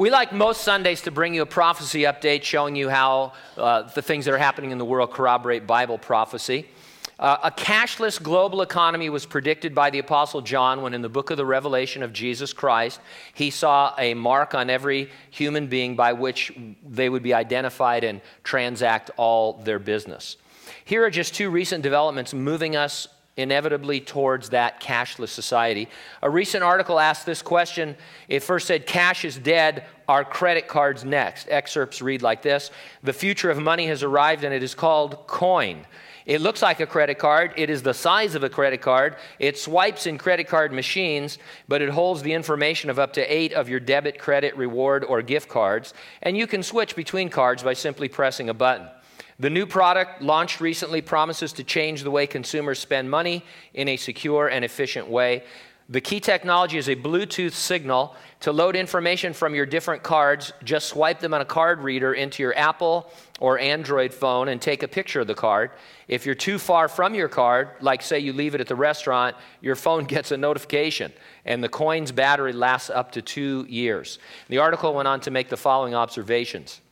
We 0.00 0.08
like 0.08 0.32
most 0.32 0.62
Sundays 0.62 1.02
to 1.02 1.10
bring 1.10 1.34
you 1.34 1.42
a 1.42 1.46
prophecy 1.46 2.04
update 2.04 2.42
showing 2.42 2.74
you 2.74 2.88
how 2.88 3.34
uh, 3.58 3.82
the 3.82 4.00
things 4.00 4.24
that 4.24 4.32
are 4.32 4.38
happening 4.38 4.70
in 4.70 4.78
the 4.78 4.84
world 4.86 5.10
corroborate 5.10 5.66
Bible 5.66 5.98
prophecy. 5.98 6.66
Uh, 7.18 7.36
a 7.42 7.50
cashless 7.50 8.18
global 8.18 8.62
economy 8.62 9.10
was 9.10 9.26
predicted 9.26 9.74
by 9.74 9.90
the 9.90 9.98
Apostle 9.98 10.40
John 10.40 10.80
when, 10.80 10.94
in 10.94 11.02
the 11.02 11.10
book 11.10 11.28
of 11.28 11.36
the 11.36 11.44
Revelation 11.44 12.02
of 12.02 12.14
Jesus 12.14 12.54
Christ, 12.54 12.98
he 13.34 13.50
saw 13.50 13.94
a 13.98 14.14
mark 14.14 14.54
on 14.54 14.70
every 14.70 15.10
human 15.28 15.66
being 15.66 15.96
by 15.96 16.14
which 16.14 16.50
they 16.82 17.10
would 17.10 17.22
be 17.22 17.34
identified 17.34 18.02
and 18.02 18.22
transact 18.42 19.10
all 19.18 19.52
their 19.64 19.78
business. 19.78 20.38
Here 20.86 21.04
are 21.04 21.10
just 21.10 21.34
two 21.34 21.50
recent 21.50 21.82
developments 21.82 22.32
moving 22.32 22.74
us 22.74 23.06
inevitably 23.40 24.00
towards 24.00 24.50
that 24.50 24.80
cashless 24.80 25.28
society. 25.28 25.88
A 26.22 26.30
recent 26.30 26.62
article 26.62 27.00
asked 27.00 27.26
this 27.26 27.42
question. 27.42 27.96
It 28.28 28.42
first 28.42 28.66
said, 28.66 28.86
Cash 28.86 29.24
is 29.24 29.38
dead, 29.38 29.84
are 30.08 30.24
credit 30.24 30.68
cards 30.68 31.04
next? 31.04 31.48
Excerpts 31.50 32.02
read 32.02 32.22
like 32.22 32.42
this 32.42 32.70
The 33.02 33.12
future 33.12 33.50
of 33.50 33.58
money 33.58 33.86
has 33.86 34.02
arrived, 34.02 34.44
and 34.44 34.54
it 34.54 34.62
is 34.62 34.74
called 34.74 35.26
coin. 35.26 35.86
It 36.26 36.40
looks 36.40 36.62
like 36.62 36.80
a 36.80 36.86
credit 36.86 37.18
card. 37.18 37.54
It 37.56 37.70
is 37.70 37.82
the 37.82 37.94
size 37.94 38.34
of 38.34 38.44
a 38.44 38.48
credit 38.48 38.80
card. 38.80 39.16
It 39.38 39.58
swipes 39.58 40.06
in 40.06 40.18
credit 40.18 40.46
card 40.46 40.72
machines, 40.72 41.38
but 41.66 41.82
it 41.82 41.88
holds 41.88 42.22
the 42.22 42.32
information 42.32 42.90
of 42.90 42.98
up 42.98 43.12
to 43.14 43.22
eight 43.22 43.52
of 43.52 43.68
your 43.68 43.80
debit, 43.80 44.18
credit, 44.18 44.56
reward, 44.56 45.04
or 45.04 45.22
gift 45.22 45.48
cards. 45.48 45.94
And 46.22 46.36
you 46.36 46.46
can 46.46 46.62
switch 46.62 46.94
between 46.94 47.30
cards 47.30 47.62
by 47.62 47.72
simply 47.72 48.08
pressing 48.08 48.48
a 48.48 48.54
button. 48.54 48.88
The 49.40 49.48
new 49.48 49.64
product 49.64 50.20
launched 50.20 50.60
recently 50.60 51.00
promises 51.00 51.54
to 51.54 51.64
change 51.64 52.02
the 52.02 52.10
way 52.10 52.26
consumers 52.26 52.78
spend 52.78 53.10
money 53.10 53.42
in 53.72 53.88
a 53.88 53.96
secure 53.96 54.48
and 54.48 54.66
efficient 54.66 55.08
way. 55.08 55.44
The 55.88 56.02
key 56.02 56.20
technology 56.20 56.76
is 56.76 56.90
a 56.90 56.94
Bluetooth 56.94 57.54
signal. 57.54 58.14
To 58.40 58.52
load 58.52 58.76
information 58.76 59.32
from 59.32 59.54
your 59.54 59.64
different 59.64 60.02
cards, 60.02 60.52
just 60.62 60.88
swipe 60.88 61.20
them 61.20 61.32
on 61.32 61.40
a 61.40 61.46
card 61.46 61.80
reader 61.80 62.12
into 62.12 62.42
your 62.42 62.54
Apple 62.54 63.10
or 63.40 63.58
Android 63.58 64.12
phone 64.12 64.48
and 64.48 64.60
take 64.60 64.82
a 64.82 64.88
picture 64.88 65.20
of 65.20 65.26
the 65.26 65.34
card. 65.34 65.70
If 66.06 66.26
you're 66.26 66.34
too 66.34 66.58
far 66.58 66.86
from 66.86 67.14
your 67.14 67.28
card, 67.28 67.70
like 67.80 68.02
say 68.02 68.18
you 68.18 68.34
leave 68.34 68.54
it 68.54 68.60
at 68.60 68.68
the 68.68 68.76
restaurant, 68.76 69.36
your 69.62 69.74
phone 69.74 70.04
gets 70.16 70.32
a 70.32 70.36
notification 70.36 71.14
and 71.46 71.64
the 71.64 71.68
coin's 71.70 72.12
battery 72.12 72.52
lasts 72.52 72.90
up 72.90 73.10
to 73.12 73.22
two 73.22 73.64
years. 73.70 74.18
The 74.50 74.58
article 74.58 74.92
went 74.92 75.08
on 75.08 75.20
to 75.20 75.30
make 75.30 75.48
the 75.48 75.56
following 75.56 75.94
observations. 75.94 76.82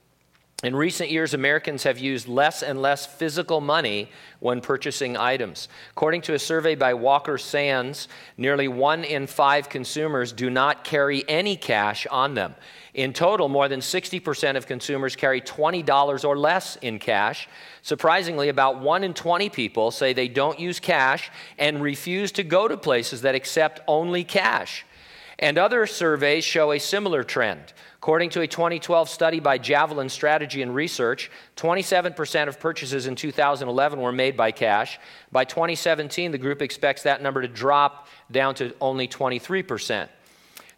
In 0.64 0.74
recent 0.74 1.12
years, 1.12 1.34
Americans 1.34 1.84
have 1.84 2.00
used 2.00 2.26
less 2.26 2.64
and 2.64 2.82
less 2.82 3.06
physical 3.06 3.60
money 3.60 4.10
when 4.40 4.60
purchasing 4.60 5.16
items. 5.16 5.68
According 5.92 6.22
to 6.22 6.34
a 6.34 6.38
survey 6.40 6.74
by 6.74 6.94
Walker 6.94 7.38
Sands, 7.38 8.08
nearly 8.36 8.66
one 8.66 9.04
in 9.04 9.28
five 9.28 9.68
consumers 9.68 10.32
do 10.32 10.50
not 10.50 10.82
carry 10.82 11.22
any 11.28 11.54
cash 11.54 12.08
on 12.08 12.34
them. 12.34 12.56
In 12.92 13.12
total, 13.12 13.48
more 13.48 13.68
than 13.68 13.78
60% 13.78 14.56
of 14.56 14.66
consumers 14.66 15.14
carry 15.14 15.40
$20 15.40 16.24
or 16.24 16.36
less 16.36 16.74
in 16.82 16.98
cash. 16.98 17.48
Surprisingly, 17.82 18.48
about 18.48 18.80
1 18.80 19.04
in 19.04 19.14
20 19.14 19.50
people 19.50 19.92
say 19.92 20.12
they 20.12 20.26
don't 20.26 20.58
use 20.58 20.80
cash 20.80 21.30
and 21.56 21.80
refuse 21.80 22.32
to 22.32 22.42
go 22.42 22.66
to 22.66 22.76
places 22.76 23.22
that 23.22 23.36
accept 23.36 23.78
only 23.86 24.24
cash. 24.24 24.84
And 25.41 25.56
other 25.56 25.86
surveys 25.86 26.44
show 26.44 26.72
a 26.72 26.81
similar 26.81 27.22
trend. 27.22 27.72
According 27.97 28.31
to 28.31 28.41
a 28.41 28.47
2012 28.47 29.08
study 29.08 29.39
by 29.39 29.58
Javelin 29.58 30.08
Strategy 30.08 30.62
and 30.62 30.75
Research, 30.75 31.31
27% 31.56 32.48
of 32.48 32.58
purchases 32.58 33.06
in 33.06 33.14
2011 33.14 34.00
were 34.00 34.12
made 34.12 34.36
by 34.36 34.50
cash. 34.50 34.98
By 35.31 35.44
2017, 35.44 36.33
the 36.33 36.39
group 36.39 36.61
expects 36.61 37.05
that 37.05 37.22
number 37.22 37.42
to 37.42 37.48
drop 37.48 38.09
down 38.31 38.56
to 38.56 38.75
only 38.81 39.06
23%. 39.06 40.09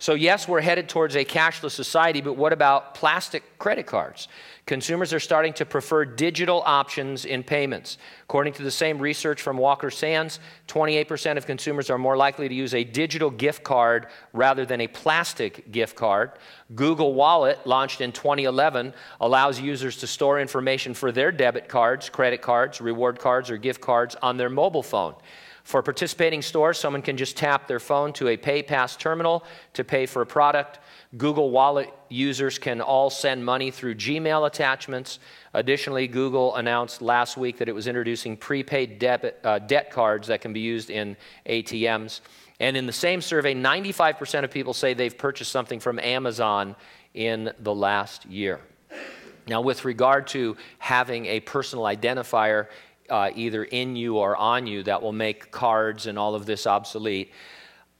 So, 0.01 0.15
yes, 0.15 0.49
we're 0.49 0.63
headed 0.63 0.89
towards 0.89 1.15
a 1.15 1.27
cashless 1.27 1.73
society, 1.73 2.23
but 2.23 2.33
what 2.33 2.55
about 2.55 2.95
plastic 2.95 3.59
credit 3.59 3.85
cards? 3.85 4.29
Consumers 4.65 5.13
are 5.13 5.21
starting 5.21 5.53
to 5.53 5.67
prefer 5.67 6.07
digital 6.07 6.63
options 6.65 7.27
in 7.27 7.43
payments. 7.43 7.99
According 8.23 8.55
to 8.55 8.63
the 8.63 8.71
same 8.71 8.99
research 8.99 9.43
from 9.43 9.59
Walker 9.59 9.91
Sands, 9.91 10.41
28% 10.69 11.37
of 11.37 11.45
consumers 11.45 11.91
are 11.91 11.99
more 11.99 12.17
likely 12.17 12.49
to 12.49 12.55
use 12.55 12.73
a 12.73 12.83
digital 12.83 13.29
gift 13.29 13.63
card 13.63 14.07
rather 14.33 14.65
than 14.65 14.81
a 14.81 14.87
plastic 14.87 15.71
gift 15.71 15.97
card. 15.97 16.31
Google 16.75 17.13
Wallet, 17.13 17.67
launched 17.67 18.01
in 18.01 18.11
2011, 18.11 18.95
allows 19.21 19.61
users 19.61 19.99
to 19.99 20.07
store 20.07 20.41
information 20.41 20.95
for 20.95 21.13
their 21.13 21.31
debit 21.31 21.69
cards, 21.69 22.09
credit 22.09 22.41
cards, 22.41 22.81
reward 22.81 23.19
cards, 23.19 23.51
or 23.51 23.59
gift 23.59 23.83
cards 23.83 24.17
on 24.23 24.39
their 24.39 24.49
mobile 24.49 24.83
phone. 24.83 25.15
For 25.71 25.85
participating 25.85 26.43
stores, 26.43 26.81
someone 26.81 27.01
can 27.01 27.17
just 27.17 27.37
tap 27.37 27.69
their 27.69 27.79
phone 27.79 28.13
to 28.15 28.27
a 28.27 28.37
PayPass 28.37 28.99
terminal 28.99 29.45
to 29.75 29.85
pay 29.85 30.05
for 30.05 30.21
a 30.21 30.27
product. 30.27 30.81
Google 31.17 31.53
Wallet 31.53 31.95
users 32.09 32.59
can 32.59 32.81
all 32.81 33.09
send 33.09 33.45
money 33.45 33.71
through 33.71 33.95
Gmail 33.95 34.49
attachments. 34.49 35.21
Additionally, 35.55 36.09
Google 36.09 36.57
announced 36.57 37.01
last 37.01 37.37
week 37.37 37.57
that 37.59 37.69
it 37.69 37.73
was 37.73 37.87
introducing 37.87 38.37
prepaid 38.37 38.99
debit, 38.99 39.39
uh, 39.45 39.61
debt 39.61 39.93
cards 39.93 40.27
that 40.27 40.41
can 40.41 40.53
be 40.53 40.59
used 40.59 40.91
in 40.91 41.17
ATMs. 41.47 42.21
And 42.59 42.77
in 42.77 42.85
the 42.85 42.93
same 42.93 43.21
survey, 43.21 43.55
95% 43.55 44.43
of 44.43 44.51
people 44.51 44.75
say 44.75 44.93
they've 44.93 45.17
purchased 45.17 45.53
something 45.53 45.79
from 45.79 46.01
Amazon 46.01 46.75
in 47.15 47.53
the 47.61 47.73
last 47.73 48.27
year. 48.27 48.59
Now, 49.47 49.61
with 49.61 49.85
regard 49.85 50.27
to 50.29 50.57
having 50.79 51.27
a 51.27 51.41
personal 51.41 51.85
identifier, 51.85 52.67
uh, 53.11 53.31
either 53.35 53.65
in 53.65 53.97
you 53.97 54.17
or 54.17 54.37
on 54.37 54.67
you 54.67 54.83
that 54.85 55.03
will 55.03 55.13
make 55.13 55.51
cards 55.51 56.07
and 56.07 56.19
all 56.19 56.35
of 56.35 56.47
this 56.47 56.67
obsolete. 56.67 57.33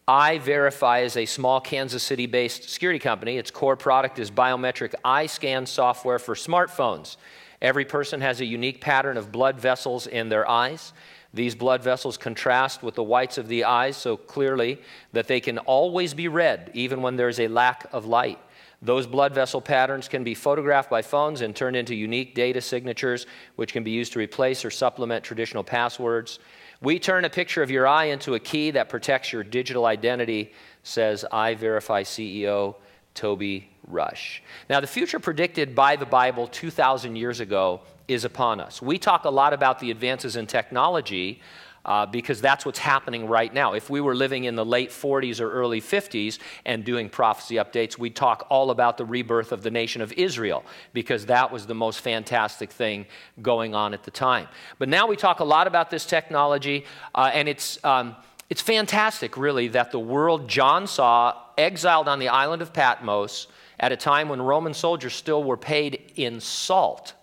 EyeVerify 0.09 1.05
is 1.05 1.17
a 1.17 1.27
small 1.27 1.61
Kansas 1.61 2.03
City 2.03 2.27
based 2.27 2.69
security 2.69 2.99
company. 2.99 3.39
Its 3.39 3.51
core 3.51 3.77
product 3.77 4.19
is 4.19 4.31
biometric 4.31 4.95
eye 5.05 5.27
scan 5.27 5.67
software 5.67 6.19
for 6.19 6.35
smartphones. 6.35 7.17
Every 7.63 7.85
person 7.85 8.21
has 8.21 8.41
a 8.41 8.45
unique 8.45 8.81
pattern 8.81 9.17
of 9.17 9.31
blood 9.31 9.61
vessels 9.61 10.07
in 10.07 10.29
their 10.29 10.49
eyes. 10.49 10.93
These 11.33 11.55
blood 11.55 11.83
vessels 11.83 12.17
contrast 12.17 12.83
with 12.83 12.97
the 12.97 13.05
whites 13.05 13.39
of 13.39 13.47
the 13.47 13.65
eyes 13.65 13.97
so 13.97 14.17
clearly 14.17 14.81
that 15.13 15.29
they 15.29 15.41
can 15.41 15.59
always 15.59 16.13
be 16.13 16.27
read, 16.27 16.71
even 16.75 17.03
when 17.03 17.17
there's 17.17 17.39
a 17.39 17.47
lack 17.47 17.87
of 17.93 18.05
light. 18.05 18.41
Those 18.83 19.07
blood 19.07 19.35
vessel 19.35 19.61
patterns 19.61 20.09
can 20.09 20.25
be 20.25 20.35
photographed 20.35 20.89
by 20.89 21.03
phones 21.03 21.43
and 21.43 21.55
turned 21.55 21.77
into 21.77 21.95
unique 21.95 22.35
data 22.35 22.61
signatures, 22.63 23.27
which 23.57 23.73
can 23.73 23.85
be 23.85 23.91
used 23.91 24.15
to 24.15 24.19
replace 24.19 24.65
or 24.65 24.71
supplement 24.71 25.23
traditional 25.23 25.63
passwords. 25.63 26.39
We 26.81 26.99
turn 26.99 27.27
a 27.27 27.31
picture 27.31 27.63
of 27.63 27.71
your 27.71 27.87
eye 27.87 28.07
into 28.07 28.35
a 28.35 28.41
key 28.41 28.71
that 28.71 28.89
protects 28.89 29.33
your 29.33 29.45
digital 29.45 29.85
identity, 29.85 30.55
says 30.83 31.27
EyeVerify 31.31 32.03
CEO 32.03 32.77
Toby 33.15 33.69
Rush. 33.87 34.43
Now, 34.71 34.81
the 34.81 34.87
future 34.87 35.19
predicted 35.19 35.75
by 35.75 35.97
the 35.97 36.07
Bible 36.07 36.47
2,000 36.47 37.17
years 37.17 37.41
ago 37.41 37.83
is 38.09 38.25
upon 38.25 38.61
us. 38.61 38.81
We 38.81 38.99
talk 38.99 39.27
a 39.27 39.31
lot 39.31 39.53
about 39.53 39.79
the 39.79 39.91
advances 39.91 40.37
in 40.37 40.47
technology 40.47 41.43
uh, 41.85 42.07
because 42.07 42.41
that's 42.41 42.67
what's 42.67 42.79
happening 42.79 43.27
right 43.27 43.53
now. 43.53 43.73
If 43.73 43.91
we 43.91 44.01
were 44.01 44.15
living 44.15 44.45
in 44.45 44.55
the 44.55 44.65
late 44.65 44.91
40s 44.91 45.41
or 45.41 45.51
early 45.51 45.81
50s 45.81 46.39
and 46.65 46.85
doing 46.85 47.09
prophecy 47.09 47.57
updates, 47.57 47.99
we'd 47.99 48.17
talk 48.17 48.47
all 48.51 48.71
about 48.71 48.99
the 48.99 49.05
rebirth 49.05 49.53
of 49.53 49.63
the 49.63 49.71
nation 49.71 50.03
of 50.03 50.13
Israel 50.13 50.65
because 50.93 51.27
that 51.27 51.51
was 51.51 51.67
the 51.67 51.75
most 51.75 52.01
fantastic 52.01 52.71
thing 52.71 53.07
going 53.43 53.75
on 53.75 53.95
at 53.95 54.05
the 54.05 54.11
time. 54.11 54.49
But 54.79 54.89
now 54.89 55.07
we 55.07 55.17
talk 55.17 55.41
a 55.41 55.45
lot 55.45 55.67
about 55.67 55.91
this 55.91 56.07
technology, 56.07 56.85
uh, 57.15 57.31
and 57.33 57.49
it's. 57.49 57.83
Um, 57.85 58.17
it's 58.49 58.61
fantastic, 58.61 59.37
really, 59.37 59.69
that 59.69 59.93
the 59.93 60.01
world 60.01 60.49
John 60.49 60.89
saw 60.89 61.37
exiled 61.57 62.09
on 62.09 62.19
the 62.19 62.31
island 62.31 62.63
of 62.63 62.73
Patmos 62.73 63.47
at 63.79 63.93
a 63.93 63.97
time 63.97 64.29
when 64.29 64.43
Roman 64.43 64.75
soldiers 64.75 65.15
still 65.15 65.45
were 65.45 65.57
paid 65.57 66.13
in 66.17 66.41
salt. 66.41 67.15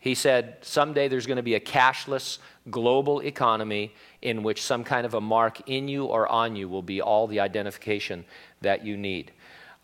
He 0.00 0.14
said, 0.14 0.58
Someday 0.62 1.08
there's 1.08 1.26
going 1.26 1.36
to 1.36 1.42
be 1.42 1.54
a 1.54 1.60
cashless 1.60 2.38
global 2.70 3.20
economy 3.20 3.92
in 4.22 4.42
which 4.42 4.62
some 4.62 4.84
kind 4.84 5.04
of 5.04 5.14
a 5.14 5.20
mark 5.20 5.68
in 5.68 5.88
you 5.88 6.04
or 6.04 6.26
on 6.28 6.56
you 6.56 6.68
will 6.68 6.82
be 6.82 7.00
all 7.00 7.26
the 7.26 7.40
identification 7.40 8.24
that 8.62 8.84
you 8.84 8.96
need. 8.96 9.32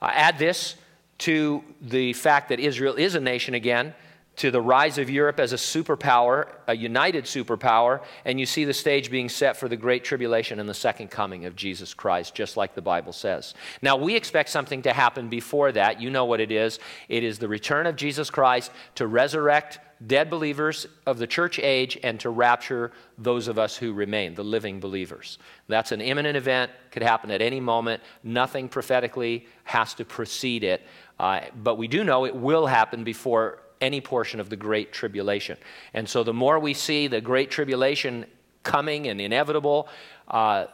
Uh, 0.01 0.11
add 0.13 0.39
this 0.39 0.77
to 1.19 1.63
the 1.83 2.13
fact 2.15 2.49
that 2.49 2.59
Israel 2.59 2.95
is 2.95 3.15
a 3.15 3.21
nation 3.21 3.55
again, 3.55 3.95
to 4.41 4.51
the 4.51 4.61
rise 4.61 4.97
of 4.97 5.11
Europe 5.11 5.39
as 5.39 5.53
a 5.53 5.57
superpower, 5.57 6.49
a 6.67 6.75
united 6.75 7.25
superpower, 7.27 8.03
and 8.25 8.41
you 8.41 8.47
see 8.47 8.65
the 8.65 8.73
stage 8.73 9.11
being 9.11 9.29
set 9.29 9.55
for 9.55 9.69
the 9.69 9.77
great 9.77 10.03
tribulation 10.03 10.59
and 10.59 10.67
the 10.67 10.73
second 10.73 11.11
coming 11.11 11.45
of 11.45 11.55
Jesus 11.55 11.93
Christ, 11.93 12.35
just 12.35 12.57
like 12.57 12.75
the 12.75 12.81
Bible 12.81 13.13
says. 13.13 13.53
Now, 13.83 13.99
we 13.99 14.17
expect 14.17 14.49
something 14.49 14.81
to 14.83 14.95
happen 14.95 15.29
before 15.29 15.73
that. 15.73 16.01
You 16.01 16.09
know 16.09 16.25
what 16.25 16.41
it 16.41 16.51
is 16.51 16.79
it 17.11 17.23
is 17.23 17.39
the 17.39 17.49
return 17.49 17.87
of 17.87 17.97
Jesus 17.97 18.31
Christ 18.31 18.73
to 18.95 19.07
resurrect 19.07 19.79
dead 20.07 20.31
believers 20.31 20.87
of 21.05 21.19
the 21.19 21.27
church 21.27 21.59
age 21.59 21.99
and 22.03 22.19
to 22.21 22.31
rapture 22.31 22.93
those 23.19 23.47
of 23.47 23.59
us 23.59 23.77
who 23.77 23.93
remain, 23.93 24.35
the 24.35 24.43
living 24.43 24.81
believers. 24.81 25.37
That's 25.69 25.93
an 25.93 26.01
imminent 26.01 26.39
event, 26.39 26.71
could 26.93 27.03
happen 27.03 27.31
at 27.31 27.43
any 27.43 27.61
moment. 27.61 28.03
Nothing 28.25 28.71
prophetically 28.71 29.47
has 29.65 29.93
to 29.95 30.07
precede 30.07 30.65
it. 30.65 30.81
Uh, 31.19 31.41
but 31.63 31.77
we 31.77 31.89
do 31.89 32.05
know 32.05 32.25
it 32.25 32.35
will 32.35 32.67
happen 32.67 33.05
before 33.05 33.61
any 33.81 34.01
portion 34.01 34.41
of 34.41 34.51
the 34.51 34.57
Great 34.57 34.93
Tribulation. 34.93 35.57
And 35.95 36.09
so 36.09 36.23
the 36.23 36.35
more 36.35 36.59
we 36.59 36.75
see 36.75 37.07
the 37.07 37.21
Great 37.21 37.51
Tribulation 37.51 38.27
coming 38.63 39.09
and 39.09 39.21
inevitable, 39.21 39.89
uh, 40.29 40.67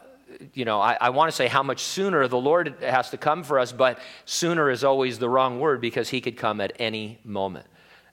you 0.55 0.64
know, 0.64 0.81
I, 0.81 0.97
I 1.00 1.11
want 1.11 1.31
to 1.31 1.37
say 1.37 1.47
how 1.47 1.62
much 1.62 1.81
sooner 1.81 2.26
the 2.29 2.38
Lord 2.38 2.75
has 2.81 3.11
to 3.11 3.17
come 3.17 3.44
for 3.44 3.58
us, 3.58 3.73
but 3.73 4.00
sooner 4.25 4.70
is 4.70 4.85
always 4.85 5.19
the 5.19 5.29
wrong 5.29 5.61
word 5.61 5.81
because 5.81 6.08
he 6.08 6.20
could 6.20 6.37
come 6.37 6.61
at 6.61 6.73
any 6.79 7.20
moment. 7.25 7.67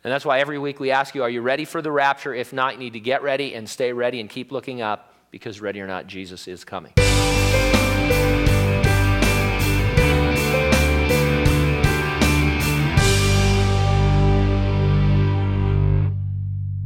And 0.03 0.11
that's 0.11 0.25
why 0.25 0.39
every 0.39 0.59
week 0.59 0.79
we 0.79 0.91
ask 0.91 1.15
you, 1.15 1.23
are 1.23 1.29
you 1.29 1.41
ready 1.41 1.65
for 1.65 1.81
the 1.81 1.91
rapture? 1.91 2.33
If 2.33 2.53
not, 2.53 2.73
you 2.73 2.79
need 2.79 2.93
to 2.93 2.99
get 2.99 3.23
ready 3.23 3.55
and 3.55 3.67
stay 3.67 3.93
ready 3.93 4.19
and 4.19 4.29
keep 4.29 4.51
looking 4.51 4.81
up 4.81 5.13
because, 5.31 5.61
ready 5.61 5.81
or 5.81 5.87
not, 5.87 6.07
Jesus 6.07 6.47
is 6.47 6.63
coming. 6.63 6.93